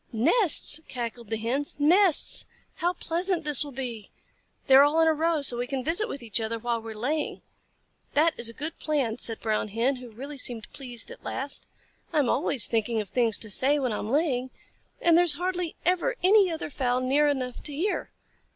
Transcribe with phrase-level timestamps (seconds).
[0.11, 1.75] "Nests!" cackled the Hens.
[1.77, 2.47] "Nests!
[2.77, 4.09] How pleasant this will be!
[4.65, 6.93] They are all in a row, so we can visit with each other while we
[6.93, 7.43] are laying."
[8.15, 11.67] "That is a good plan," said the Brown Hen, who really seemed pleased at last.
[12.11, 14.49] "I am always thinking of things to say when I am laying,
[14.99, 18.09] and there is hardly ever any other fowl near enough to hear.